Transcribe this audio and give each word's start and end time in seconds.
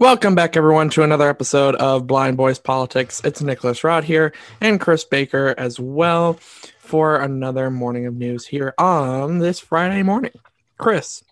Welcome 0.00 0.36
back, 0.36 0.56
everyone, 0.56 0.90
to 0.90 1.02
another 1.02 1.28
episode 1.28 1.74
of 1.74 2.06
Blind 2.06 2.36
Boys 2.36 2.60
Politics. 2.60 3.20
It's 3.24 3.42
Nicholas 3.42 3.82
Rod 3.82 4.04
here 4.04 4.32
and 4.60 4.78
Chris 4.78 5.02
Baker 5.02 5.56
as 5.58 5.80
well 5.80 6.34
for 6.78 7.16
another 7.16 7.68
morning 7.68 8.06
of 8.06 8.14
news 8.14 8.46
here 8.46 8.74
on 8.78 9.38
this 9.40 9.58
Friday 9.58 10.04
morning. 10.04 10.38
Chris, 10.78 11.24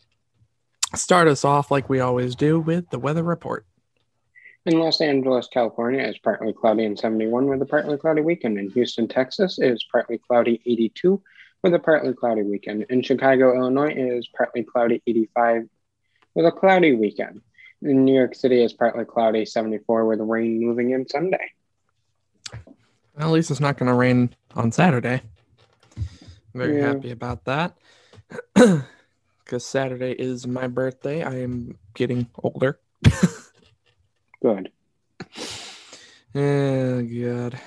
start 0.97 1.29
us 1.29 1.45
off 1.45 1.71
like 1.71 1.89
we 1.89 2.01
always 2.01 2.35
do 2.35 2.59
with 2.59 2.91
the 2.91 2.99
weather 2.99 3.23
report. 3.23 3.65
In 4.65 4.81
Los 4.81 5.01
Angeles, 5.01 5.47
California, 5.47 6.01
it's 6.01 6.19
partly 6.19 6.53
cloudy 6.53 6.87
and 6.87 6.99
71 6.99 7.47
with 7.47 7.63
a 7.63 7.67
partly 7.67 7.97
cloudy 7.97 8.23
weekend. 8.23 8.59
In 8.59 8.71
Houston, 8.71 9.07
Texas, 9.07 9.61
it 9.61 9.71
is 9.71 9.87
partly 9.93 10.19
cloudy 10.19 10.61
82 10.67 11.23
with 11.63 11.73
a 11.73 11.79
partly 11.79 12.15
cloudy 12.15 12.43
weekend. 12.43 12.85
In 12.91 13.01
Chicago, 13.01 13.57
Illinois, 13.57 13.93
it 13.93 13.99
is 13.99 14.27
partly 14.37 14.65
cloudy 14.65 15.01
85 15.07 15.69
with 16.35 16.47
a 16.47 16.51
cloudy 16.51 16.97
weekend. 16.97 17.43
In 17.83 18.05
New 18.05 18.15
York 18.15 18.35
City, 18.35 18.63
it's 18.63 18.73
partly 18.73 19.05
cloudy 19.05 19.45
74 19.45 20.07
with 20.07 20.21
rain 20.21 20.61
moving 20.61 20.91
in 20.91 21.07
Sunday. 21.09 21.51
Well, 23.17 23.29
at 23.29 23.33
least 23.33 23.51
it's 23.51 23.61
not 23.61 23.79
going 23.79 23.89
to 23.89 23.95
rain 23.95 24.35
on 24.55 24.73
Saturday. 24.73 25.23
I'm 25.97 26.05
Very 26.55 26.77
Yeah. 26.77 26.95
happy 26.95 27.11
about 27.11 27.45
that. 27.45 27.77
Because 29.45 29.65
Saturday 29.65 30.11
is 30.11 30.45
my 30.45 30.67
birthday. 30.67 31.23
I 31.23 31.43
am 31.43 31.79
getting 31.95 32.29
older. 32.43 32.81
Good. 34.43 34.71
Oh, 36.35 37.01
God. 37.01 37.59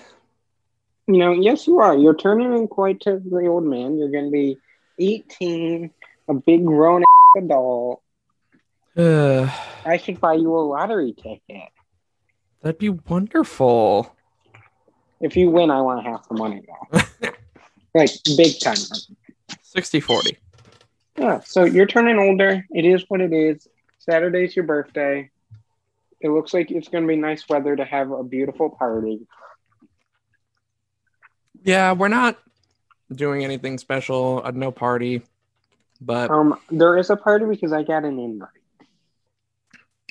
You 1.07 1.17
know, 1.17 1.31
yes, 1.31 1.65
you 1.65 1.79
are. 1.79 1.97
You're 1.97 2.15
turning 2.15 2.53
in 2.53 2.67
quite 2.67 2.99
to 3.01 3.19
the 3.19 3.47
old 3.47 3.63
man. 3.63 3.97
You're 3.97 4.11
going 4.11 4.25
to 4.25 4.31
be 4.31 4.57
18, 4.99 5.89
a 6.27 6.33
big 6.35 6.63
grown 6.65 7.03
adult. 7.37 8.03
Uh, 8.97 9.49
I 9.85 9.97
should 9.97 10.19
buy 10.19 10.33
you 10.33 10.53
a 10.55 10.59
lottery 10.59 11.13
ticket. 11.13 11.69
that'd 12.61 12.77
be 12.79 12.89
wonderful. 12.89 14.15
If 15.21 15.35
you 15.35 15.49
win, 15.49 15.69
I 15.69 15.81
want 15.81 16.05
half 16.05 16.27
the 16.27 16.35
money, 16.35 16.61
though. 16.91 16.99
like, 17.93 18.09
big 18.37 18.59
time. 18.59 18.77
60 19.61 19.99
40. 19.99 20.37
Yeah, 21.17 21.41
so 21.41 21.65
you're 21.65 21.85
turning 21.85 22.17
older. 22.17 22.65
It 22.71 22.85
is 22.85 23.03
what 23.09 23.19
it 23.21 23.33
is. 23.33 23.67
Saturday's 23.99 24.55
your 24.55 24.65
birthday. 24.65 25.29
It 26.21 26.29
looks 26.29 26.53
like 26.53 26.71
it's 26.71 26.87
going 26.87 27.03
to 27.03 27.07
be 27.07 27.15
nice 27.17 27.47
weather 27.49 27.75
to 27.75 27.83
have 27.85 28.11
a 28.11 28.23
beautiful 28.23 28.69
party. 28.69 29.27
Yeah, 31.63 31.91
we're 31.91 32.07
not 32.07 32.37
doing 33.13 33.43
anything 33.43 33.77
special. 33.77 34.41
Uh, 34.43 34.51
no 34.51 34.71
party. 34.71 35.21
But, 36.01 36.31
Um, 36.31 36.57
there 36.71 36.97
is 36.97 37.09
a 37.09 37.17
party 37.17 37.45
because 37.45 37.73
I 37.73 37.83
got 37.83 38.05
an 38.05 38.17
invite, 38.19 38.49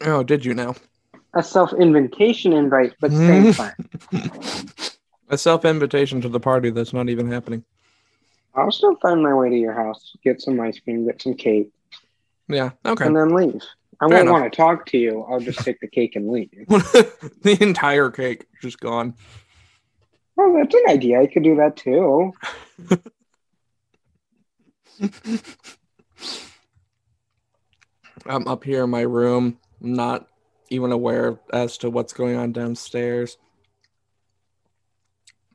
oh, 0.03 0.23
did 0.23 0.45
you 0.45 0.55
now? 0.55 0.75
a 1.35 1.43
self-invitation 1.43 2.53
invite, 2.53 2.95
but 3.01 3.13
same 3.13 3.53
mm. 3.53 3.57
time. 3.57 4.71
A 5.31 5.37
self 5.37 5.67
invitation 5.67 6.23
to 6.23 6.29
the 6.29 6.41
party 6.41 6.71
that's 6.71 6.95
not 6.95 7.11
even 7.11 7.31
happening. 7.31 7.63
I'll 8.55 8.73
still 8.73 8.97
find 8.97 9.23
my 9.23 9.35
way 9.35 9.51
to 9.51 9.57
your 9.57 9.75
house, 9.75 10.17
get 10.25 10.41
some 10.41 10.59
ice 10.59 10.81
cream, 10.81 11.05
get 11.07 11.21
some 11.21 11.35
cake, 11.35 11.71
Yeah, 12.49 12.71
okay. 12.87 13.05
and 13.05 13.15
then 13.15 13.35
leave. 13.35 13.61
I 14.01 14.09
Fair 14.09 14.17
won't 14.17 14.29
enough. 14.29 14.41
want 14.41 14.51
to 14.53 14.57
talk 14.57 14.87
to 14.87 14.97
you. 14.99 15.27
I'll 15.29 15.41
just 15.41 15.59
take 15.59 15.81
the 15.81 15.87
cake 15.87 16.17
and 16.17 16.31
leave. 16.31 16.51
the 16.69 17.59
entire 17.61 18.11
cake 18.11 18.47
just 18.63 18.81
gone. 18.81 19.15
Oh, 20.39 20.57
that's 20.57 20.75
an 20.75 20.85
idea. 20.89 21.21
I 21.21 21.27
could 21.27 21.43
do 21.43 21.57
that 21.57 21.77
too. 21.77 22.33
I'm 28.27 28.49
up 28.49 28.65
here 28.65 28.85
in 28.85 28.91
my 28.91 29.03
room, 29.03 29.59
not 29.81 30.29
even 30.71 30.93
aware 30.93 31.39
as 31.53 31.79
to 31.79 31.91
what's 31.91 32.13
going 32.13 32.37
on 32.37 32.53
downstairs. 32.53 33.39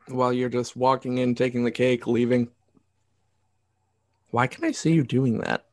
While 0.07 0.33
you're 0.33 0.49
just 0.49 0.75
walking 0.75 1.17
in, 1.17 1.35
taking 1.35 1.63
the 1.63 1.71
cake, 1.71 2.07
leaving. 2.07 2.49
Why 4.31 4.47
can 4.47 4.65
I 4.65 4.71
see 4.71 4.93
you 4.93 5.03
doing 5.03 5.39
that? 5.39 5.65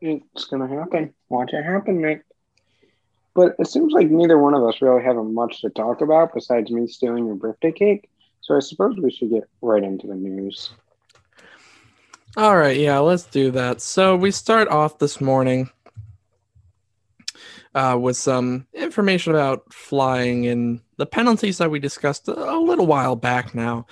It's 0.00 0.46
gonna 0.46 0.66
happen. 0.66 1.14
Watch 1.28 1.52
it 1.52 1.62
happen, 1.62 2.00
Nick. 2.00 2.24
But 3.34 3.54
it 3.58 3.68
seems 3.68 3.92
like 3.92 4.10
neither 4.10 4.38
one 4.38 4.54
of 4.54 4.64
us 4.64 4.82
really 4.82 5.02
have 5.02 5.16
much 5.16 5.60
to 5.62 5.70
talk 5.70 6.00
about 6.00 6.34
besides 6.34 6.70
me 6.70 6.86
stealing 6.86 7.26
your 7.26 7.36
birthday 7.36 7.72
cake. 7.72 8.08
So 8.40 8.56
I 8.56 8.60
suppose 8.60 8.96
we 8.96 9.10
should 9.10 9.30
get 9.30 9.44
right 9.60 9.82
into 9.82 10.06
the 10.06 10.14
news. 10.14 10.70
All 12.36 12.56
right, 12.56 12.76
yeah, 12.76 12.98
let's 12.98 13.24
do 13.24 13.50
that. 13.52 13.80
So 13.80 14.16
we 14.16 14.30
start 14.30 14.68
off 14.68 14.98
this 14.98 15.20
morning 15.20 15.70
uh, 17.74 17.96
with 18.00 18.16
some 18.16 18.66
information 18.74 19.34
about 19.34 19.72
flying 19.72 20.46
and 20.46 20.80
the 20.96 21.06
penalties 21.06 21.58
that 21.58 21.70
we 21.70 21.78
discussed 21.78 22.28
a 22.28 22.58
little 22.58 22.86
while 22.86 23.16
back 23.16 23.54
now. 23.54 23.86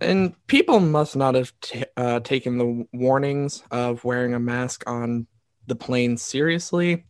And 0.00 0.34
people 0.46 0.80
must 0.80 1.16
not 1.16 1.34
have 1.34 1.52
t- 1.60 1.84
uh, 1.96 2.20
taken 2.20 2.58
the 2.58 2.86
warnings 2.92 3.62
of 3.70 4.04
wearing 4.04 4.34
a 4.34 4.40
mask 4.40 4.84
on 4.88 5.26
the 5.66 5.74
plane 5.74 6.16
seriously. 6.16 7.04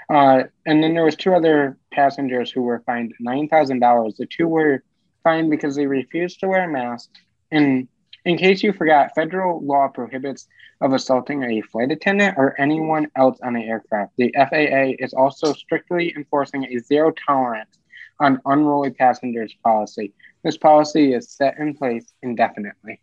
Uh, 0.10 0.44
and 0.66 0.84
then 0.84 0.94
there 0.94 1.06
was 1.06 1.16
two 1.16 1.34
other 1.34 1.78
passengers 1.92 2.52
who 2.52 2.64
were 2.64 2.84
fined 2.86 3.14
$9,000. 3.26 4.16
The 4.18 4.26
two 4.26 4.48
were 4.48 4.84
fined 5.24 5.52
because 5.52 5.76
they 5.76 5.86
refused 5.86 6.40
to 6.40 6.48
wear 6.48 6.64
a 6.64 6.72
mask 6.72 7.10
and 7.52 7.88
in 8.26 8.38
case 8.38 8.64
you 8.64 8.74
forgot, 8.74 9.14
federal 9.14 9.64
law 9.64 9.88
prohibits 9.88 10.48
of 10.82 10.94
assaulting 10.94 11.44
a 11.44 11.62
flight 11.62 11.92
attendant 11.92 12.36
or 12.38 12.60
anyone 12.60 13.08
else 13.16 13.38
on 13.44 13.54
the 13.54 13.64
aircraft. 13.64 14.14
The 14.18 14.34
FAA 14.36 14.96
is 15.04 15.14
also 15.14 15.54
strictly 15.54 16.12
enforcing 16.16 16.66
a 16.66 16.80
zero 16.80 17.14
tolerance 17.26 17.78
on 18.20 18.42
unruly 18.46 18.90
passengers 18.90 19.54
policy. 19.64 20.14
This 20.44 20.58
policy 20.58 21.14
is 21.14 21.30
set 21.30 21.58
in 21.60 21.76
place 21.76 22.14
indefinitely. 22.24 23.00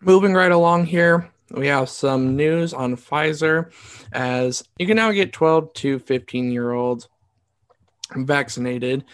Moving 0.00 0.34
right 0.34 0.52
along 0.52 0.86
here, 0.86 1.30
we 1.50 1.66
have 1.68 1.88
some 1.88 2.36
news 2.36 2.74
on 2.74 2.96
Pfizer 2.96 3.72
as 4.12 4.62
you 4.78 4.86
can 4.86 4.96
now 4.96 5.10
get 5.12 5.32
12 5.32 5.72
to 5.74 5.98
15 5.98 6.52
year 6.52 6.72
olds 6.72 7.08
vaccinated 8.14 9.04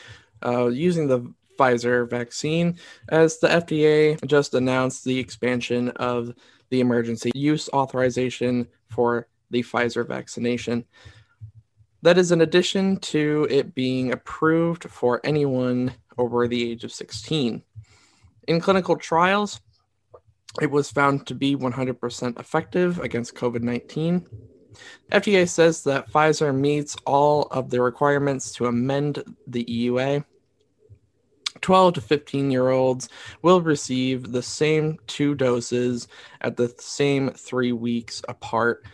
uh, 0.45 0.67
using 0.67 1.07
the 1.07 1.33
Pfizer 1.57 2.09
vaccine, 2.09 2.79
as 3.09 3.39
the 3.39 3.49
FDA 3.49 4.25
just 4.27 4.55
announced 4.55 5.05
the 5.05 5.19
expansion 5.19 5.91
of 5.91 6.35
the 6.71 6.81
emergency 6.81 7.31
use 7.35 7.69
authorization 7.73 8.67
for 8.89 9.29
the 9.51 9.63
Pfizer 9.63 10.07
vaccination. 10.07 10.85
That 12.03 12.19
is 12.19 12.33
in 12.33 12.41
addition 12.41 12.99
to 12.99 13.47
it 13.51 13.75
being 13.75 14.13
approved 14.13 14.85
for 14.85 15.21
anyone 15.25 15.95
over 16.19 16.47
the 16.47 16.71
age 16.71 16.85
of 16.85 16.93
16. 16.93 17.63
In 18.47 18.61
clinical 18.61 18.97
trials, 18.97 19.61
it 20.61 20.71
was 20.71 20.91
found 20.91 21.27
to 21.27 21.35
be 21.35 21.57
100% 21.57 22.39
effective 22.39 22.99
against 23.01 23.35
COVID 23.35 23.63
19. 23.63 24.27
FDA 25.13 25.49
says 25.49 25.85
that 25.85 26.11
Pfizer 26.11 26.55
meets 26.55 26.97
all 27.07 27.43
of 27.51 27.71
the 27.71 27.81
requirements 27.81 28.53
to 28.53 28.67
amend 28.67 29.23
the 29.47 29.65
EUA 29.65 30.25
12 31.61 31.95
to 31.95 32.01
15 32.01 32.51
year 32.51 32.71
olds 32.71 33.09
will 33.43 33.61
receive 33.61 34.33
the 34.33 34.43
same 34.43 34.99
two 35.07 35.35
doses 35.35 36.09
at 36.41 36.57
the 36.57 36.75
same 36.79 37.31
three 37.31 37.73
weeks 37.73 38.23
apart 38.29 38.85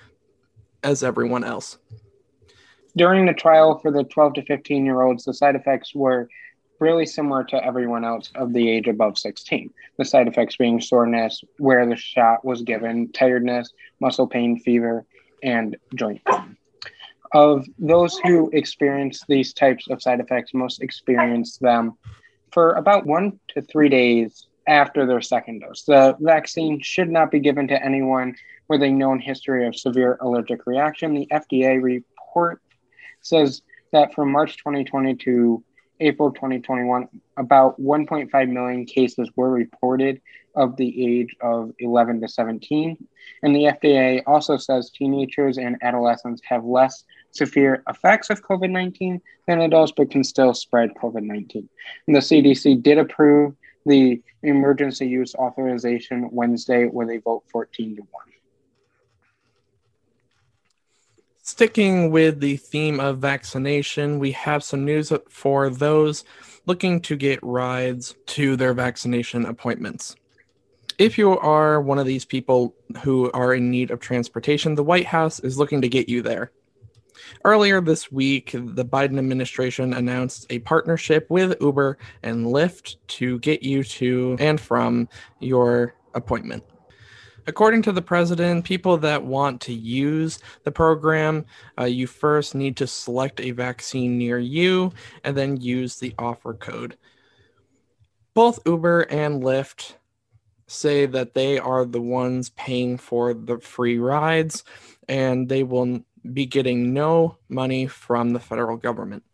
as 0.83 1.03
everyone 1.03 1.45
else. 1.45 1.79
During 2.97 3.27
the 3.27 3.33
trial 3.33 3.79
for 3.79 3.91
the 3.91 4.05
12 4.05 4.35
to 4.35 4.43
15 4.43 4.85
year 4.85 5.03
olds, 5.03 5.25
the 5.25 5.35
side 5.35 5.57
effects 5.57 5.95
were 5.95 6.29
really 6.81 7.07
similar 7.07 7.45
to 7.45 7.65
everyone 7.65 8.05
else 8.05 8.33
of 8.35 8.53
the 8.53 8.69
age 8.69 8.89
above 8.89 9.19
16. 9.19 9.71
The 9.99 10.05
side 10.05 10.27
effects 10.27 10.57
being 10.57 10.81
soreness, 10.81 11.45
where 11.59 11.87
the 11.87 11.97
shot 11.97 12.45
was 12.45 12.63
given, 12.63 13.13
tiredness, 13.13 13.73
muscle 14.01 14.27
pain, 14.27 14.59
fever, 14.59 15.05
and 15.43 15.77
joint 15.95 16.23
pain. 16.25 16.57
Of 17.33 17.67
those 17.79 18.19
who 18.19 18.51
experience 18.53 19.23
these 19.29 19.53
types 19.53 19.89
of 19.89 20.03
side 20.03 20.19
effects, 20.19 20.53
most 20.53 20.83
experience 20.83 21.59
them 21.59 21.97
for 22.53 22.73
about 22.73 23.07
one 23.07 23.39
to 23.49 23.63
three 23.63 23.89
days 23.89 24.47
after 24.67 25.07
their 25.07 25.21
second 25.21 25.61
dose. 25.61 25.83
The 25.83 26.17
vaccine 26.21 26.81
should 26.81 27.11
not 27.11 27.31
be 27.31 27.41
given 27.41 27.69
to 27.69 27.85
anyone 27.85 28.37
with 28.69 28.83
a 28.83 28.91
known 28.91 29.19
history 29.19 29.67
of 29.67 29.77
severe 29.77 30.19
allergic 30.21 30.67
reaction. 30.67 31.15
The 31.15 31.29
FDA 31.33 31.83
report 31.83 32.63
says 33.21 33.63
that 33.93 34.15
from 34.15 34.31
March 34.31 34.57
2020 34.59 35.17
to 35.17 35.65
April 36.01 36.31
2021, 36.31 37.09
about 37.37 37.81
1.5 37.81 38.49
million 38.49 38.87
cases 38.87 39.29
were 39.37 39.51
reported 39.51 40.21
of 40.57 40.77
the 40.77 41.21
age 41.21 41.37
of 41.41 41.73
11 41.79 42.21
to 42.21 42.29
17. 42.29 42.97
And 43.43 43.55
the 43.55 43.65
FDA 43.65 44.23
also 44.27 44.57
says 44.57 44.91
teenagers 44.91 45.59
and 45.59 45.77
adolescents 45.83 46.41
have 46.49 46.65
less 46.65 47.05
severe 47.33 47.83
effects 47.89 48.31
of 48.31 48.43
COVID 48.43 48.71
19 48.71 49.21
than 49.47 49.61
adults, 49.61 49.93
but 49.97 50.11
can 50.11 50.25
still 50.25 50.55
spread 50.55 50.95
COVID 50.95 51.23
19. 51.23 51.69
And 52.07 52.17
the 52.17 52.21
CDC 52.21 52.83
did 52.83 52.99
approve 52.99 53.55
the 53.87 54.23
emergency 54.43 55.07
use 55.07 55.35
authorization 55.35 56.29
Wednesday 56.33 56.87
with 56.87 57.11
a 57.11 57.19
vote 57.19 57.45
14 57.51 57.97
to 57.97 58.03
1. 58.03 58.09
Sticking 61.43 62.11
with 62.13 62.41
the 62.41 62.57
theme 62.57 63.01
of 63.01 63.19
vaccination, 63.19 64.19
we 64.19 64.31
have 64.33 64.63
some 64.63 64.85
news 64.85 65.13
for 65.29 65.69
those 65.69 66.25
looking 66.67 67.01
to 67.01 67.17
get 67.17 67.41
rides 67.43 68.15
to 68.27 68.55
their 68.57 68.73
vaccination 68.73 69.45
appointments. 69.47 70.15
If 70.99 71.19
you 71.19 71.39
are 71.39 71.81
one 71.81 71.99
of 71.99 72.07
these 72.07 72.25
people 72.25 72.75
who 73.03 73.31
are 73.33 73.55
in 73.55 73.71
need 73.71 73.91
of 73.91 74.01
transportation, 74.01 74.75
the 74.75 74.85
White 74.85 75.07
House 75.07 75.41
is 75.41 75.59
looking 75.59 75.81
to 75.81 75.89
get 75.89 76.09
you 76.09 76.23
there. 76.23 76.53
Earlier 77.45 77.81
this 77.81 78.11
week, 78.11 78.53
the 78.53 78.85
Biden 78.85 79.19
administration 79.19 79.95
announced 79.95 80.47
a 80.51 80.61
partnership 80.61 81.27
with 81.31 81.57
Uber 81.61 81.99
and 82.23 82.47
Lyft 82.47 82.97
to 83.09 83.39
get 83.41 83.63
you 83.63 83.83
to 83.85 84.37
and 84.39 84.61
from 84.61 85.09
your 85.39 85.95
appointment. 86.15 86.65
According 87.47 87.83
to 87.83 87.93
the 87.93 88.03
president, 88.03 88.65
people 88.65 88.97
that 88.99 89.25
want 89.25 89.61
to 89.63 89.73
use 89.73 90.39
the 90.65 90.71
program, 90.71 91.47
uh, 91.79 91.85
you 91.85 92.07
first 92.07 92.55
need 92.55 92.77
to 92.77 92.87
select 92.87 93.41
a 93.41 93.51
vaccine 93.51 94.19
near 94.19 94.39
you 94.39 94.93
and 95.25 95.37
then 95.37 95.61
use 95.61 95.99
the 95.99 96.15
offer 96.19 96.55
code. 96.55 96.97
Both 98.35 98.61
Uber 98.67 99.03
and 99.03 99.43
Lyft 99.43 99.95
say 100.67 101.07
that 101.07 101.35
they 101.35 101.59
are 101.59 101.85
the 101.85 102.01
ones 102.01 102.51
paying 102.51 102.97
for 102.97 103.35
the 103.35 103.59
free 103.59 103.99
rides 103.99 104.63
and 105.09 105.49
they 105.49 105.65
will 105.65 106.05
be 106.33 106.47
getting 106.47 106.93
no 106.93 107.39
money 107.49 107.87
from 107.87 108.33
the 108.33 108.41
federal 108.41 108.77
government. 108.77 109.25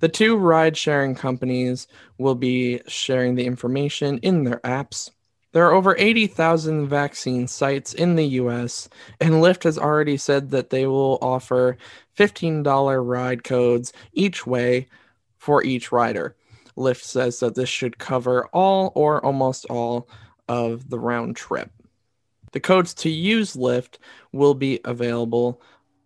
The 0.00 0.08
two 0.08 0.36
ride 0.36 0.76
sharing 0.76 1.14
companies 1.14 1.86
will 2.18 2.34
be 2.34 2.80
sharing 2.88 3.34
the 3.34 3.46
information 3.46 4.18
in 4.18 4.44
their 4.44 4.60
apps 4.60 5.10
there 5.52 5.66
are 5.66 5.74
over 5.74 5.94
80,000 5.98 6.88
vaccine 6.88 7.46
sites 7.46 7.92
in 7.92 8.16
the 8.16 8.24
US, 8.40 8.88
and 9.20 9.34
Lyft 9.34 9.64
has 9.64 9.78
already 9.78 10.16
said 10.16 10.50
that 10.50 10.70
they 10.70 10.86
will 10.86 11.18
offer 11.20 11.76
$15 12.16 13.06
ride 13.06 13.44
codes 13.44 13.92
each 14.14 14.46
way 14.46 14.88
for 15.36 15.62
each 15.62 15.92
rider. 15.92 16.36
Lyft 16.76 17.02
says 17.02 17.40
that 17.40 17.54
this 17.54 17.68
should 17.68 17.98
cover 17.98 18.46
all 18.46 18.92
or 18.94 19.22
almost 19.24 19.66
all 19.66 20.08
of 20.48 20.88
the 20.88 20.98
round 20.98 21.36
trip. 21.36 21.70
The 22.52 22.60
codes 22.60 22.94
to 22.94 23.10
use 23.10 23.54
Lyft 23.54 23.98
will 24.32 24.54
be 24.54 24.80
available 24.86 25.60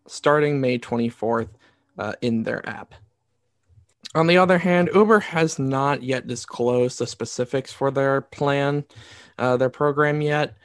starting 0.06 0.60
May 0.60 0.78
24th 0.78 1.48
uh, 1.98 2.14
in 2.22 2.42
their 2.42 2.66
app. 2.68 2.94
On 4.14 4.26
the 4.26 4.38
other 4.38 4.58
hand, 4.58 4.90
Uber 4.94 5.20
has 5.20 5.58
not 5.58 6.02
yet 6.02 6.26
disclosed 6.26 6.98
the 6.98 7.06
specifics 7.06 7.72
for 7.72 7.90
their 7.90 8.20
plan 8.20 8.84
uh, 9.38 9.56
their 9.56 9.70
program 9.70 10.20
yet. 10.20 10.56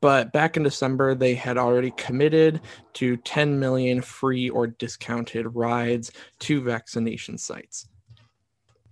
But 0.00 0.32
back 0.32 0.56
in 0.56 0.62
December, 0.62 1.14
they 1.14 1.34
had 1.34 1.56
already 1.56 1.90
committed 1.92 2.60
to 2.94 3.16
10 3.16 3.58
million 3.58 4.02
free 4.02 4.50
or 4.50 4.66
discounted 4.66 5.54
rides 5.54 6.12
to 6.40 6.60
vaccination 6.60 7.38
sites. 7.38 7.88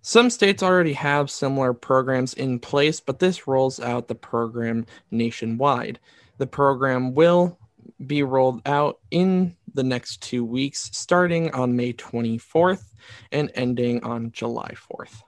Some 0.00 0.30
states 0.30 0.62
already 0.62 0.94
have 0.94 1.30
similar 1.30 1.74
programs 1.74 2.34
in 2.34 2.58
place, 2.58 2.98
but 2.98 3.18
this 3.18 3.46
rolls 3.46 3.78
out 3.78 4.08
the 4.08 4.14
program 4.14 4.86
nationwide. 5.10 6.00
The 6.38 6.46
program 6.46 7.14
will 7.14 7.58
be 8.06 8.22
rolled 8.22 8.62
out 8.66 8.98
in 9.10 9.56
the 9.74 9.82
next 9.82 10.22
two 10.22 10.44
weeks, 10.44 10.90
starting 10.92 11.52
on 11.54 11.76
May 11.76 11.92
24th 11.92 12.84
and 13.30 13.50
ending 13.54 14.02
on 14.04 14.32
July 14.32 14.72
4th 14.74 15.22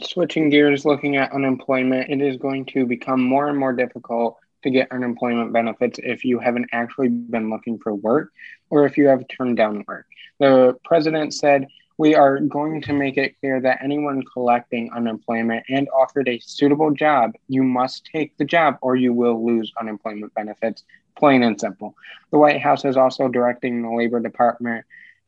switching 0.00 0.48
gears, 0.48 0.84
looking 0.84 1.16
at 1.16 1.32
unemployment, 1.32 2.10
it 2.10 2.20
is 2.20 2.36
going 2.36 2.64
to 2.66 2.86
become 2.86 3.22
more 3.22 3.48
and 3.48 3.58
more 3.58 3.72
difficult 3.72 4.38
to 4.62 4.70
get 4.70 4.90
unemployment 4.92 5.52
benefits 5.52 5.98
if 6.02 6.24
you 6.24 6.38
haven't 6.38 6.68
actually 6.72 7.08
been 7.08 7.50
looking 7.50 7.78
for 7.78 7.94
work 7.94 8.30
or 8.70 8.86
if 8.86 8.96
you 8.96 9.08
have 9.08 9.26
turned 9.28 9.56
down 9.56 9.84
work. 9.88 10.06
The 10.38 10.76
president 10.84 11.34
said, 11.34 11.66
We 12.02 12.16
are 12.16 12.40
going 12.40 12.82
to 12.82 12.92
make 12.92 13.16
it 13.16 13.38
clear 13.38 13.60
that 13.60 13.78
anyone 13.80 14.24
collecting 14.24 14.90
unemployment 14.92 15.66
and 15.68 15.88
offered 15.90 16.28
a 16.28 16.40
suitable 16.40 16.90
job, 16.90 17.34
you 17.46 17.62
must 17.62 18.06
take 18.12 18.36
the 18.36 18.44
job 18.44 18.76
or 18.82 18.96
you 18.96 19.12
will 19.12 19.46
lose 19.46 19.72
unemployment 19.78 20.34
benefits, 20.34 20.82
plain 21.16 21.44
and 21.44 21.60
simple. 21.60 21.94
The 22.32 22.38
White 22.38 22.60
House 22.60 22.84
is 22.84 22.96
also 22.96 23.28
directing 23.28 23.82
the 23.82 23.96
Labor 23.96 24.18
Department 24.18 24.84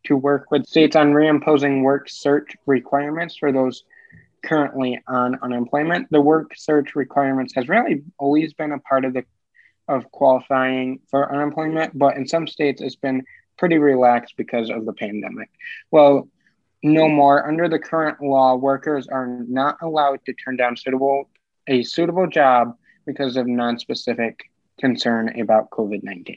to 0.06 0.16
work 0.16 0.50
with 0.50 0.66
states 0.66 0.96
on 0.96 1.12
reimposing 1.12 1.84
work 1.84 2.08
search 2.10 2.56
requirements 2.66 3.36
for 3.36 3.52
those 3.52 3.84
currently 4.44 5.00
on 5.06 5.38
unemployment. 5.42 6.10
The 6.10 6.20
work 6.20 6.56
search 6.56 6.96
requirements 6.96 7.54
has 7.54 7.68
really 7.68 8.02
always 8.18 8.52
been 8.52 8.72
a 8.72 8.80
part 8.80 9.04
of 9.04 9.14
the 9.14 9.24
of 9.86 10.10
qualifying 10.10 10.98
for 11.08 11.32
unemployment, 11.32 11.96
but 11.96 12.16
in 12.16 12.26
some 12.26 12.48
states 12.48 12.82
it's 12.82 12.96
been 12.96 13.22
pretty 13.56 13.78
relaxed 13.78 14.34
because 14.36 14.70
of 14.70 14.84
the 14.84 14.92
pandemic. 14.92 15.50
Well, 15.92 16.28
no 16.84 17.08
more. 17.08 17.48
Under 17.48 17.68
the 17.68 17.78
current 17.78 18.22
law, 18.22 18.54
workers 18.54 19.08
are 19.08 19.26
not 19.26 19.78
allowed 19.82 20.20
to 20.26 20.34
turn 20.34 20.56
down 20.56 20.76
suitable 20.76 21.30
a 21.66 21.82
suitable 21.82 22.26
job 22.26 22.76
because 23.06 23.36
of 23.36 23.46
non-specific 23.46 24.50
concern 24.78 25.40
about 25.40 25.70
COVID-19. 25.70 26.36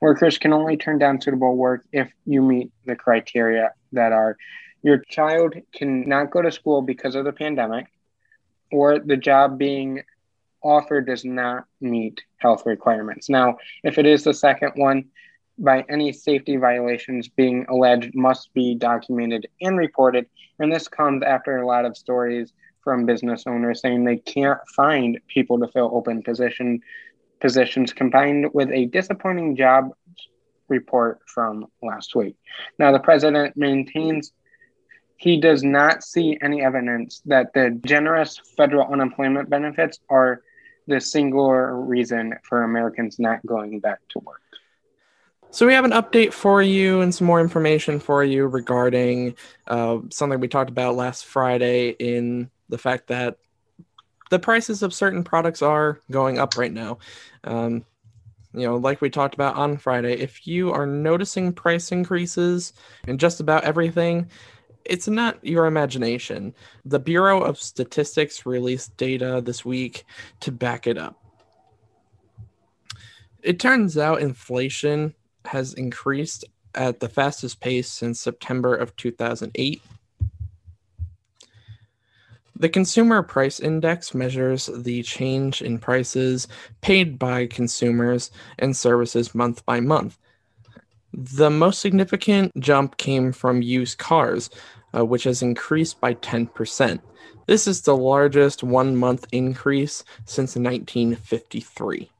Workers 0.00 0.38
can 0.38 0.52
only 0.52 0.76
turn 0.76 0.98
down 0.98 1.20
suitable 1.20 1.56
work 1.56 1.84
if 1.92 2.10
you 2.24 2.42
meet 2.42 2.72
the 2.84 2.96
criteria 2.96 3.72
that 3.92 4.12
are 4.12 4.36
your 4.82 4.98
child 4.98 5.54
cannot 5.72 6.30
go 6.30 6.42
to 6.42 6.50
school 6.50 6.82
because 6.82 7.14
of 7.14 7.24
the 7.24 7.32
pandemic, 7.32 7.86
or 8.72 8.98
the 8.98 9.16
job 9.16 9.56
being 9.56 10.02
offered 10.62 11.06
does 11.06 11.24
not 11.24 11.64
meet 11.80 12.22
health 12.38 12.66
requirements. 12.66 13.28
Now, 13.28 13.58
if 13.84 13.98
it 13.98 14.06
is 14.06 14.24
the 14.24 14.34
second 14.34 14.72
one, 14.74 15.06
by 15.58 15.84
any 15.88 16.12
safety 16.12 16.56
violations 16.56 17.28
being 17.28 17.66
alleged 17.68 18.14
must 18.14 18.52
be 18.54 18.74
documented 18.74 19.48
and 19.60 19.78
reported. 19.78 20.26
And 20.58 20.72
this 20.72 20.88
comes 20.88 21.22
after 21.22 21.56
a 21.56 21.66
lot 21.66 21.84
of 21.84 21.96
stories 21.96 22.52
from 22.82 23.06
business 23.06 23.44
owners 23.46 23.80
saying 23.80 24.04
they 24.04 24.16
can't 24.16 24.60
find 24.74 25.18
people 25.28 25.58
to 25.58 25.68
fill 25.68 25.90
open 25.92 26.22
position 26.22 26.80
positions 27.40 27.92
combined 27.92 28.46
with 28.54 28.70
a 28.70 28.86
disappointing 28.86 29.56
job 29.56 29.90
report 30.68 31.20
from 31.26 31.66
last 31.82 32.14
week. 32.14 32.36
Now 32.78 32.92
the 32.92 32.98
president 32.98 33.56
maintains 33.56 34.32
he 35.18 35.40
does 35.40 35.62
not 35.62 36.04
see 36.04 36.38
any 36.42 36.62
evidence 36.62 37.22
that 37.26 37.52
the 37.54 37.80
generous 37.84 38.38
federal 38.56 38.92
unemployment 38.92 39.48
benefits 39.48 39.98
are 40.10 40.42
the 40.86 41.00
singular 41.00 41.80
reason 41.80 42.34
for 42.42 42.62
Americans 42.62 43.18
not 43.18 43.44
going 43.44 43.80
back 43.80 43.98
to 44.10 44.18
work. 44.20 44.42
So 45.56 45.66
we 45.66 45.72
have 45.72 45.86
an 45.86 45.92
update 45.92 46.34
for 46.34 46.60
you 46.60 47.00
and 47.00 47.14
some 47.14 47.26
more 47.26 47.40
information 47.40 47.98
for 47.98 48.22
you 48.22 48.46
regarding 48.46 49.36
uh, 49.66 50.00
something 50.10 50.38
we 50.38 50.48
talked 50.48 50.68
about 50.68 50.96
last 50.96 51.24
Friday 51.24 51.96
in 51.98 52.50
the 52.68 52.76
fact 52.76 53.06
that 53.06 53.38
the 54.28 54.38
prices 54.38 54.82
of 54.82 54.92
certain 54.92 55.24
products 55.24 55.62
are 55.62 55.98
going 56.10 56.38
up 56.38 56.58
right 56.58 56.70
now. 56.70 56.98
Um, 57.44 57.86
you 58.52 58.66
know, 58.66 58.76
like 58.76 59.00
we 59.00 59.08
talked 59.08 59.32
about 59.32 59.56
on 59.56 59.78
Friday, 59.78 60.12
if 60.18 60.46
you 60.46 60.72
are 60.72 60.86
noticing 60.86 61.54
price 61.54 61.90
increases 61.90 62.74
in 63.06 63.16
just 63.16 63.40
about 63.40 63.64
everything, 63.64 64.28
it's 64.84 65.08
not 65.08 65.42
your 65.42 65.64
imagination. 65.64 66.54
The 66.84 66.98
Bureau 66.98 67.40
of 67.40 67.58
Statistics 67.58 68.44
released 68.44 68.94
data 68.98 69.40
this 69.42 69.64
week 69.64 70.04
to 70.40 70.52
back 70.52 70.86
it 70.86 70.98
up. 70.98 71.18
It 73.42 73.58
turns 73.58 73.96
out 73.96 74.20
inflation 74.20 75.14
has 75.46 75.74
increased 75.74 76.44
at 76.74 77.00
the 77.00 77.08
fastest 77.08 77.60
pace 77.60 77.88
since 77.88 78.20
September 78.20 78.74
of 78.74 78.94
2008. 78.96 79.82
The 82.58 82.68
Consumer 82.70 83.22
Price 83.22 83.60
Index 83.60 84.14
measures 84.14 84.70
the 84.74 85.02
change 85.02 85.60
in 85.60 85.78
prices 85.78 86.48
paid 86.80 87.18
by 87.18 87.46
consumers 87.46 88.30
and 88.58 88.74
services 88.74 89.34
month 89.34 89.64
by 89.66 89.80
month. 89.80 90.18
The 91.12 91.50
most 91.50 91.80
significant 91.80 92.52
jump 92.58 92.96
came 92.96 93.32
from 93.32 93.60
used 93.60 93.98
cars, 93.98 94.48
uh, 94.96 95.04
which 95.04 95.24
has 95.24 95.42
increased 95.42 96.00
by 96.00 96.14
10%. 96.14 97.00
This 97.46 97.66
is 97.66 97.82
the 97.82 97.96
largest 97.96 98.62
one 98.62 98.96
month 98.96 99.26
increase 99.32 100.02
since 100.24 100.56
1953. 100.56 102.10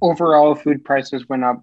Overall, 0.00 0.54
food 0.54 0.84
prices 0.84 1.28
went 1.28 1.44
up, 1.44 1.62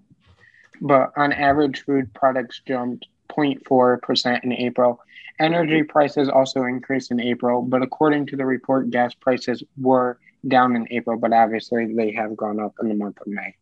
but 0.80 1.12
on 1.16 1.32
average, 1.32 1.84
food 1.84 2.12
products 2.14 2.60
jumped 2.66 3.06
0.4% 3.30 4.44
in 4.44 4.52
April. 4.52 5.00
Energy 5.40 5.82
prices 5.82 6.28
also 6.28 6.64
increased 6.64 7.10
in 7.10 7.20
April, 7.20 7.62
but 7.62 7.82
according 7.82 8.26
to 8.26 8.36
the 8.36 8.46
report, 8.46 8.90
gas 8.90 9.14
prices 9.14 9.62
were 9.76 10.18
down 10.46 10.76
in 10.76 10.86
April, 10.90 11.18
but 11.18 11.32
obviously 11.32 11.92
they 11.94 12.12
have 12.12 12.36
gone 12.36 12.60
up 12.60 12.74
in 12.80 12.88
the 12.88 12.94
month 12.94 13.20
of 13.20 13.26
May. 13.26 13.54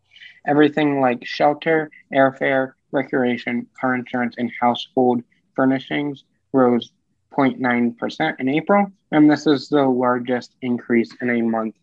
Everything 0.46 1.00
like 1.00 1.24
shelter, 1.24 1.90
airfare, 2.12 2.72
recreation, 2.90 3.66
car 3.80 3.94
insurance, 3.94 4.34
and 4.38 4.50
household 4.60 5.22
furnishings 5.54 6.24
rose 6.52 6.92
0.9% 7.32 8.40
in 8.40 8.48
April, 8.48 8.92
and 9.10 9.30
this 9.30 9.46
is 9.46 9.68
the 9.68 9.82
largest 9.82 10.54
increase 10.60 11.14
in 11.22 11.30
a 11.30 11.40
month 11.40 11.74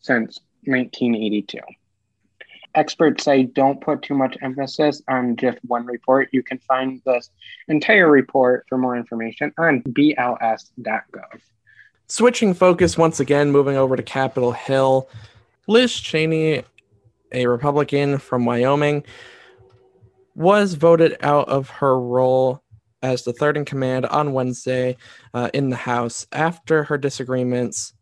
since 0.00 0.38
1982. 0.64 1.58
Experts 2.74 3.24
say 3.24 3.44
don't 3.44 3.80
put 3.80 4.02
too 4.02 4.14
much 4.14 4.36
emphasis 4.42 5.02
on 5.08 5.36
just 5.36 5.58
one 5.66 5.86
report. 5.86 6.28
You 6.32 6.42
can 6.42 6.58
find 6.58 7.00
this 7.04 7.30
entire 7.68 8.10
report 8.10 8.66
for 8.68 8.78
more 8.78 8.96
information 8.96 9.52
on 9.58 9.82
bls.gov. 9.82 11.40
Switching 12.06 12.54
focus 12.54 12.96
once 12.96 13.20
again, 13.20 13.50
moving 13.50 13.76
over 13.76 13.96
to 13.96 14.02
Capitol 14.02 14.52
Hill. 14.52 15.08
Liz 15.66 15.92
Cheney, 15.92 16.62
a 17.32 17.46
Republican 17.46 18.18
from 18.18 18.46
Wyoming, 18.46 19.04
was 20.34 20.74
voted 20.74 21.16
out 21.20 21.48
of 21.48 21.68
her 21.68 21.98
role 21.98 22.62
as 23.02 23.24
the 23.24 23.32
third 23.32 23.56
in 23.56 23.64
command 23.64 24.06
on 24.06 24.32
Wednesday 24.32 24.96
uh, 25.34 25.50
in 25.52 25.68
the 25.68 25.76
House 25.76 26.26
after 26.32 26.84
her 26.84 26.98
disagreements 26.98 27.92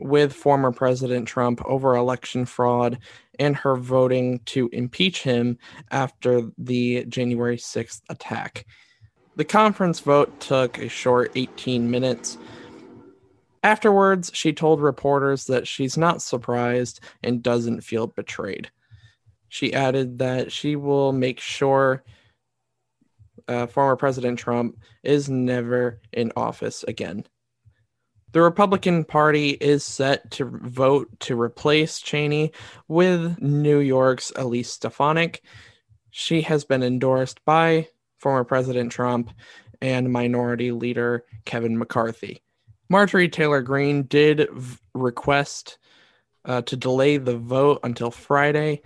with 0.00 0.32
former 0.32 0.72
President 0.72 1.28
Trump 1.28 1.62
over 1.64 1.94
election 1.94 2.44
fraud 2.44 2.98
and 3.38 3.56
her 3.56 3.76
voting 3.76 4.40
to 4.46 4.68
impeach 4.72 5.22
him 5.22 5.58
after 5.90 6.42
the 6.58 7.04
January 7.06 7.56
6th 7.56 8.02
attack. 8.08 8.66
The 9.36 9.44
conference 9.44 10.00
vote 10.00 10.40
took 10.40 10.78
a 10.78 10.88
short 10.88 11.32
18 11.34 11.90
minutes. 11.90 12.36
Afterwards, 13.62 14.30
she 14.34 14.52
told 14.52 14.80
reporters 14.80 15.46
that 15.46 15.68
she's 15.68 15.96
not 15.96 16.22
surprised 16.22 17.00
and 17.22 17.42
doesn't 17.42 17.82
feel 17.82 18.06
betrayed. 18.06 18.70
She 19.48 19.74
added 19.74 20.18
that 20.18 20.52
she 20.52 20.76
will 20.76 21.12
make 21.12 21.40
sure 21.40 22.02
uh, 23.48 23.66
former 23.66 23.96
President 23.96 24.38
Trump 24.38 24.78
is 25.02 25.28
never 25.28 26.00
in 26.12 26.32
office 26.36 26.84
again. 26.84 27.24
The 28.32 28.42
Republican 28.42 29.04
Party 29.04 29.50
is 29.50 29.84
set 29.84 30.30
to 30.32 30.44
vote 30.44 31.08
to 31.20 31.40
replace 31.40 31.98
Cheney 31.98 32.52
with 32.86 33.40
New 33.40 33.80
York's 33.80 34.30
Elise 34.36 34.70
Stefanik. 34.70 35.42
She 36.10 36.42
has 36.42 36.64
been 36.64 36.84
endorsed 36.84 37.44
by 37.44 37.88
former 38.18 38.44
President 38.44 38.92
Trump 38.92 39.32
and 39.82 40.12
Minority 40.12 40.70
Leader 40.70 41.24
Kevin 41.44 41.76
McCarthy. 41.76 42.42
Marjorie 42.88 43.28
Taylor 43.28 43.62
Greene 43.62 44.04
did 44.04 44.48
v- 44.52 44.78
request 44.94 45.78
uh, 46.44 46.62
to 46.62 46.76
delay 46.76 47.16
the 47.16 47.36
vote 47.36 47.80
until 47.82 48.12
Friday 48.12 48.82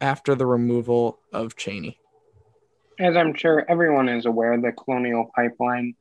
after 0.00 0.34
the 0.34 0.46
removal 0.46 1.20
of 1.32 1.56
Cheney. 1.56 1.98
As 2.98 3.16
I'm 3.16 3.34
sure 3.34 3.64
everyone 3.68 4.08
is 4.08 4.26
aware, 4.26 4.60
the 4.60 4.72
Colonial 4.72 5.30
Pipeline 5.34 5.94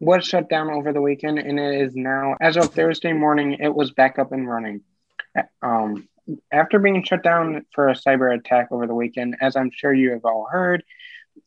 was 0.00 0.26
shut 0.26 0.48
down 0.48 0.70
over 0.70 0.92
the 0.92 1.00
weekend, 1.00 1.38
and 1.38 1.58
it 1.58 1.80
is 1.80 1.94
now, 1.94 2.36
as 2.40 2.56
of 2.56 2.72
Thursday 2.72 3.12
morning, 3.12 3.58
it 3.60 3.74
was 3.74 3.92
back 3.92 4.18
up 4.18 4.32
and 4.32 4.48
running. 4.48 4.82
Um, 5.62 6.08
after 6.52 6.78
being 6.78 7.04
shut 7.04 7.22
down 7.22 7.64
for 7.74 7.88
a 7.88 7.94
cyber 7.94 8.36
attack 8.36 8.68
over 8.70 8.86
the 8.86 8.94
weekend, 8.94 9.36
as 9.40 9.56
I'm 9.56 9.70
sure 9.70 9.94
you 9.94 10.10
have 10.10 10.24
all 10.24 10.46
heard, 10.50 10.82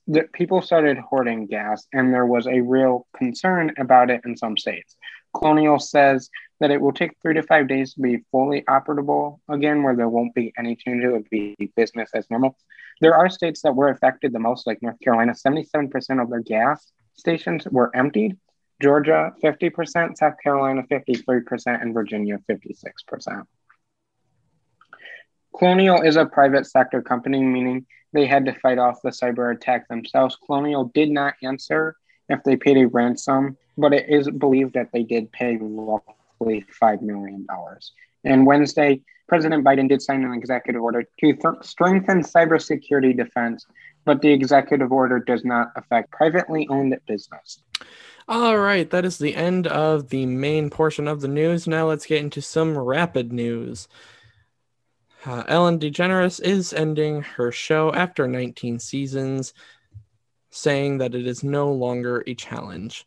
that 0.08 0.32
people 0.34 0.62
started 0.62 0.98
hoarding 0.98 1.48
gas, 1.48 1.86
and 1.94 2.14
there 2.14 2.26
was 2.26 2.48
a 2.48 2.62
real 2.62 3.08
concern 3.16 3.74
about 3.78 4.10
it 4.10 4.22
in 4.26 4.38
some 4.38 4.58
states. 4.58 4.96
Colonial 5.36 5.80
says 5.80 6.30
that 6.60 6.72
it 6.72 6.82
will 6.82 6.92
take 6.92 7.12
three 7.22 7.34
to 7.36 7.44
five 7.44 7.68
days 7.68 7.94
to 7.94 8.02
be 8.02 8.24
fully 8.32 8.64
operable 8.64 9.40
again, 9.50 9.84
where 9.84 9.96
there 9.96 10.10
won't 10.10 10.34
be 10.34 10.54
any 10.58 10.76
change. 10.76 11.04
It 11.04 11.12
would 11.12 11.30
be 11.30 11.56
business 11.76 12.10
as 12.14 12.30
normal. 12.30 12.58
There 13.02 13.16
are 13.16 13.30
states 13.30 13.62
that 13.62 13.76
were 13.76 13.90
affected 13.90 14.34
the 14.34 14.40
most, 14.40 14.68
like 14.68 14.82
North 14.82 15.00
Carolina. 15.02 15.34
77% 15.34 16.22
of 16.22 16.30
their 16.30 16.42
gas 16.42 16.92
stations 17.14 17.66
were 17.70 17.96
emptied. 17.96 18.38
Georgia, 18.82 19.34
50%, 19.44 20.18
South 20.18 20.36
Carolina, 20.42 20.84
53%, 20.90 21.82
and 21.82 21.94
Virginia, 21.94 22.40
56%. 22.50 23.46
Colonial 25.58 26.02
is 26.02 26.16
a 26.16 26.26
private 26.26 26.66
sector 26.66 27.02
company, 27.02 27.42
meaning 27.42 27.86
they 28.14 28.26
had 28.26 28.46
to 28.46 28.54
fight 28.54 28.78
off 28.78 29.02
the 29.04 29.10
cyber 29.10 29.54
attack 29.54 29.88
themselves. 29.88 30.38
Colonial 30.46 30.86
did 30.94 31.10
not 31.10 31.34
answer 31.44 31.96
if 32.30 32.42
they 32.44 32.56
paid 32.56 32.78
a 32.78 32.88
ransom, 32.88 33.58
but 33.78 33.94
it 33.94 34.08
is 34.10 34.30
believed 34.30 34.74
that 34.76 34.90
they 34.94 35.04
did 35.04 35.32
pay 35.32 35.58
roughly 35.60 36.66
$5 36.82 37.02
million. 37.02 37.46
And 38.24 38.46
Wednesday, 38.46 39.02
President 39.28 39.64
Biden 39.64 39.88
did 39.88 40.02
sign 40.02 40.24
an 40.24 40.34
executive 40.34 40.82
order 40.82 41.04
to 41.04 41.34
th- 41.34 41.64
strengthen 41.64 42.22
cybersecurity 42.22 43.16
defense, 43.16 43.66
but 44.10 44.24
the 44.24 44.34
executive 44.34 44.92
order 44.92 45.20
does 45.20 45.46
not 45.46 45.72
affect 45.76 46.10
privately 46.10 46.68
owned 46.72 47.00
business. 47.06 47.62
All 48.28 48.58
right, 48.58 48.90
that 48.90 49.06
is 49.06 49.20
the 49.20 49.36
end 49.36 49.68
of 49.68 50.10
the 50.10 50.26
main 50.26 50.72
portion 50.72 51.08
of 51.08 51.22
the 51.22 51.28
news. 51.28 51.68
Now 51.68 51.88
let's 51.88 52.08
get 52.08 52.24
into 52.24 52.42
some 52.42 52.76
rapid 52.76 53.32
news. 53.32 53.88
Uh, 55.28 55.44
Ellen 55.48 55.78
DeGeneres 55.78 56.42
is 56.42 56.74
ending 56.74 57.22
her 57.22 57.52
show 57.52 57.94
after 57.94 58.28
19 58.28 58.80
seasons, 58.80 59.54
saying 60.50 60.98
that 60.98 61.14
it 61.14 61.28
is 61.28 61.44
no 61.44 61.72
longer 61.72 62.24
a 62.26 62.34
challenge. 62.34 63.06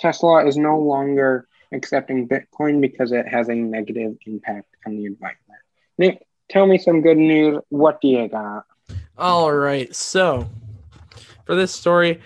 Tesla 0.00 0.44
is 0.44 0.56
no 0.56 0.76
longer 0.76 1.46
accepting 1.70 2.26
Bitcoin 2.26 2.80
because 2.80 3.12
it 3.12 3.28
has 3.28 3.48
a 3.48 3.54
negative 3.54 4.16
impact 4.26 4.74
on 4.84 4.96
the 4.96 5.04
environment. 5.04 5.60
Nick, 5.98 6.26
tell 6.50 6.66
me 6.66 6.78
some 6.78 7.00
good 7.00 7.16
news. 7.16 7.62
What 7.68 8.00
do 8.00 8.08
you 8.08 8.26
got? 8.26 8.64
All 9.16 9.52
right, 9.52 9.94
so 9.94 10.50
for 11.46 11.54
this 11.54 11.72
story, 11.72 12.20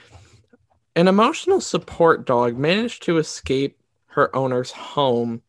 an 0.96 1.06
emotional 1.06 1.60
support 1.60 2.24
dog 2.24 2.56
managed 2.56 3.02
to 3.02 3.18
escape 3.18 3.78
her 4.06 4.34
owner's 4.34 4.70
home 4.70 5.42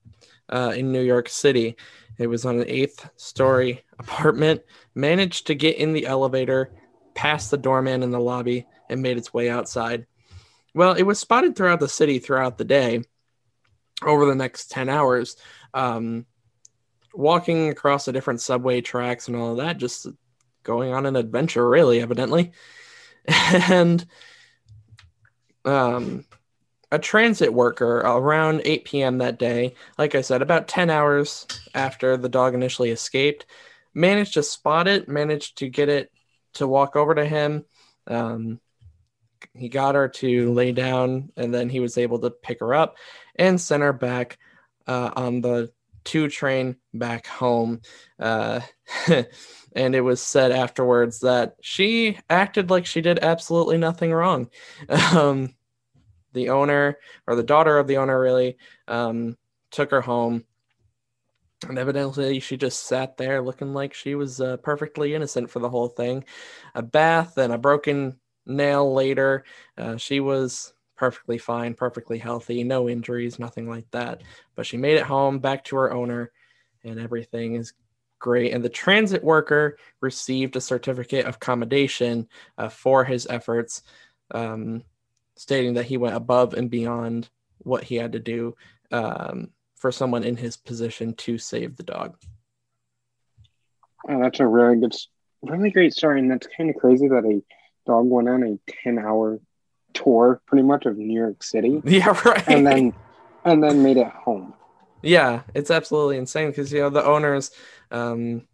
uh, 0.50 0.74
in 0.76 0.92
New 0.92 1.02
York 1.02 1.30
City. 1.30 1.78
It 2.18 2.28
was 2.28 2.44
on 2.44 2.60
an 2.60 2.68
eighth 2.68 3.10
story 3.16 3.86
apartment, 4.00 4.64
managed 4.96 5.48
to 5.48 5.56
get 5.56 5.78
in 5.78 5.94
the 5.94 6.08
elevator, 6.08 6.72
past 7.16 7.52
the 7.52 7.58
doorman 7.58 8.04
in 8.04 8.12
the 8.12 8.20
lobby, 8.20 8.68
and 8.90 9.02
made 9.02 9.18
its 9.18 9.34
way 9.34 9.50
outside. 9.50 10.08
Well, 10.74 10.92
it 10.92 11.04
was 11.04 11.20
spotted 11.20 11.56
throughout 11.56 11.80
the 11.80 11.88
city 11.88 12.20
throughout 12.20 12.58
the 12.58 12.66
day 12.66 13.02
over 14.04 14.26
the 14.26 14.36
next 14.36 14.72
10 14.72 14.90
hours, 14.90 15.38
um, 15.74 16.26
walking 17.14 17.70
across 17.70 18.04
the 18.04 18.12
different 18.12 18.42
subway 18.42 18.82
tracks 18.82 19.30
and 19.30 19.38
all 19.38 19.52
of 19.52 19.58
that, 19.58 19.78
just 19.78 20.06
going 20.64 20.94
on 20.94 21.06
an 21.06 21.16
adventure, 21.16 21.68
really, 21.68 22.02
evidently. 22.02 22.52
and 23.28 24.06
um, 25.66 26.26
a 26.92 27.00
transit 27.00 27.54
worker 27.54 27.98
around 27.98 28.62
8 28.66 28.86
p.m. 28.86 29.18
that 29.20 29.40
day, 29.40 29.76
like 29.98 30.16
I 30.16 30.22
said, 30.22 30.42
about 30.42 30.68
10 30.68 30.90
hours 30.90 31.46
after 31.74 32.18
the 32.18 32.30
dog 32.30 32.54
initially 32.54 32.90
escaped, 32.90 33.46
managed 33.94 34.34
to 34.36 34.44
spot 34.44 34.88
it, 34.88 35.08
managed 35.08 35.60
to 35.60 35.70
get 35.70 35.90
it 35.90 36.12
to 36.54 36.68
walk 36.68 36.96
over 36.96 37.14
to 37.14 37.26
him. 37.26 37.66
Um, 38.08 38.60
he 39.54 39.70
got 39.70 39.96
her 39.96 40.08
to 40.08 40.52
lay 40.52 40.72
down, 40.72 41.32
and 41.38 41.54
then 41.54 41.70
he 41.70 41.80
was 41.80 41.98
able 41.98 42.20
to 42.20 42.30
pick 42.30 42.60
her 42.60 42.74
up 42.74 42.98
and 43.36 43.60
send 43.60 43.84
her 43.84 43.94
back 43.94 44.38
uh, 44.88 45.12
on 45.16 45.42
the 45.42 45.72
two 46.04 46.28
train 46.28 46.76
back 46.94 47.28
home. 47.28 47.82
Uh, 48.20 48.62
and 49.74 49.96
it 49.96 50.02
was 50.02 50.22
said 50.22 50.52
afterwards 50.52 51.20
that 51.20 51.56
she 51.62 52.18
acted 52.30 52.70
like 52.70 52.86
she 52.86 53.02
did 53.02 53.20
absolutely 53.20 53.78
nothing 53.78 54.12
wrong. 54.12 54.50
Um, 55.14 55.56
the 56.34 56.50
owner 56.50 56.98
or 57.28 57.36
the 57.36 57.44
daughter 57.44 57.78
of 57.78 57.88
the 57.88 57.98
owner 57.98 58.20
really 58.20 58.58
um, 58.88 59.36
took 59.72 59.92
her 59.92 60.02
home. 60.02 60.46
And 61.68 61.78
evidently, 61.78 62.40
she 62.40 62.56
just 62.56 62.86
sat 62.86 63.18
there 63.18 63.42
looking 63.42 63.74
like 63.74 63.94
she 63.94 64.16
was 64.16 64.40
uh, 64.40 64.58
perfectly 64.58 65.14
innocent 65.14 65.50
for 65.50 65.60
the 65.60 65.70
whole 65.70 65.90
thing. 65.90 66.24
A 66.76 66.82
bath 66.82 67.38
and 67.38 67.52
a 67.52 67.58
broken 67.58 68.20
nail 68.46 68.94
later, 68.94 69.44
uh, 69.78 69.98
she 69.98 70.22
was 70.22 70.74
perfectly 70.96 71.38
fine, 71.38 71.74
perfectly 71.74 72.18
healthy, 72.18 72.64
no 72.64 72.88
injuries, 72.88 73.40
nothing 73.40 73.70
like 73.70 73.90
that. 73.92 74.22
But 74.56 74.66
she 74.66 74.78
made 74.78 74.98
it 74.98 75.04
home 75.04 75.40
back 75.40 75.66
to 75.66 75.76
her 75.78 75.92
owner, 75.92 76.32
and 76.84 77.00
everything 77.00 77.56
is 77.56 77.74
great. 78.20 78.54
And 78.54 78.64
the 78.64 78.70
transit 78.70 79.24
worker 79.24 79.78
received 80.02 80.56
a 80.56 80.62
certificate 80.62 81.26
of 81.26 81.40
commendation 81.40 82.28
uh, 82.58 82.70
for 82.70 83.04
his 83.04 83.28
efforts. 83.30 83.82
Um, 84.32 84.84
stating 85.40 85.76
that 85.76 85.86
he 85.86 85.96
went 85.96 86.16
above 86.16 86.54
and 86.54 86.70
beyond 86.70 87.30
what 87.60 87.84
he 87.84 87.96
had 87.96 88.12
to 88.12 88.20
do 88.20 88.56
um, 88.92 89.50
for 89.78 89.90
someone 89.92 90.24
in 90.24 90.36
his 90.36 90.58
position 90.58 91.14
to 91.14 91.38
save 91.38 91.78
the 91.78 91.84
dog. 91.84 92.18
Oh, 94.08 94.22
that's 94.22 94.42
a 94.42 94.48
really 94.48 94.78
good, 94.78 94.94
really 95.42 95.72
great 95.72 95.94
story, 95.94 96.20
and 96.20 96.30
that's 96.30 96.48
kind 96.58 96.70
of 96.70 96.76
crazy 96.76 97.08
that 97.08 97.24
a 97.24 97.42
dog 97.90 98.08
went 98.10 98.28
on 98.28 98.44
a 98.44 98.72
ten-hour 98.84 99.40
tour, 99.94 100.42
pretty 100.46 100.64
much 100.64 100.86
of 100.86 100.98
New 100.98 101.18
York 101.18 101.42
City. 101.42 101.82
Yeah, 101.86 102.18
right. 102.26 102.48
And 102.48 102.68
then, 102.68 102.94
and 103.46 103.64
then 103.64 103.82
made 103.82 103.98
it 103.98 104.08
home. 104.08 104.54
Yeah, 105.02 105.42
it's 105.54 105.72
absolutely 105.72 106.18
insane 106.18 106.50
because 106.50 106.72
you 106.72 106.80
know 106.80 106.90
the 106.90 107.06
owners, 107.06 107.52
um, 107.92 108.48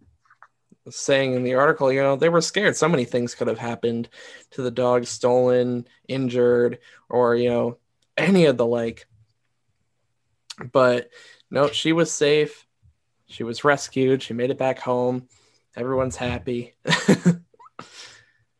saying 0.89 1.33
in 1.33 1.43
the 1.43 1.55
article, 1.55 1.91
you 1.91 2.01
know, 2.01 2.15
they 2.15 2.29
were 2.29 2.41
scared. 2.41 2.75
So 2.75 2.87
many 2.87 3.05
things 3.05 3.35
could 3.35 3.47
have 3.47 3.57
happened 3.57 4.09
to 4.51 4.61
the 4.61 4.71
dog, 4.71 5.05
stolen, 5.05 5.87
injured, 6.07 6.79
or, 7.09 7.35
you 7.35 7.49
know, 7.49 7.77
any 8.17 8.45
of 8.45 8.57
the 8.57 8.65
like. 8.65 9.07
But 10.71 11.09
no, 11.49 11.67
she 11.69 11.91
was 11.91 12.11
safe. 12.11 12.65
She 13.27 13.43
was 13.43 13.63
rescued. 13.63 14.21
She 14.21 14.33
made 14.33 14.51
it 14.51 14.57
back 14.57 14.79
home. 14.79 15.27
Everyone's 15.75 16.15
happy. 16.15 16.75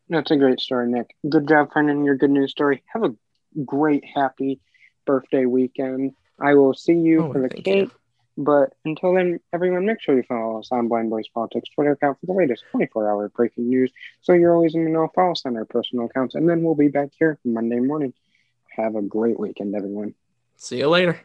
That's 0.09 0.31
a 0.31 0.35
great 0.35 0.59
story, 0.59 0.89
Nick. 0.89 1.15
Good 1.27 1.47
job 1.47 1.69
finding 1.73 2.03
your 2.03 2.15
good 2.15 2.31
news 2.31 2.51
story. 2.51 2.83
Have 2.93 3.03
a 3.03 3.15
great, 3.63 4.03
happy 4.05 4.59
birthday 5.05 5.45
weekend. 5.45 6.13
I 6.39 6.53
will 6.55 6.73
see 6.73 6.93
you 6.93 7.25
oh, 7.25 7.33
for 7.33 7.41
the 7.41 7.49
cake. 7.49 7.89
You. 7.89 7.91
But 8.37 8.73
until 8.83 9.13
then, 9.13 9.39
everyone, 9.53 9.85
make 9.85 10.01
sure 10.01 10.15
you 10.15 10.23
follow 10.23 10.59
us 10.59 10.69
on 10.71 10.89
Blind 10.89 11.09
Boys 11.09 11.27
Politics 11.33 11.69
Twitter 11.73 11.91
account 11.91 12.19
for 12.19 12.25
the 12.25 12.33
latest 12.33 12.63
24 12.71 13.09
hour 13.09 13.29
breaking 13.29 13.69
news. 13.69 13.91
So 14.21 14.33
you're 14.33 14.53
always 14.53 14.75
in 14.75 14.83
the 14.83 14.91
know. 14.91 15.09
Follow 15.15 15.31
us 15.31 15.43
on 15.45 15.55
our 15.55 15.65
personal 15.65 16.05
accounts. 16.05 16.35
And 16.35 16.49
then 16.49 16.61
we'll 16.61 16.75
be 16.75 16.89
back 16.89 17.11
here 17.17 17.39
Monday 17.45 17.79
morning. 17.79 18.13
Have 18.75 18.95
a 18.95 19.01
great 19.01 19.39
weekend, 19.39 19.73
everyone. 19.73 20.15
See 20.57 20.79
you 20.79 20.89
later. 20.89 21.21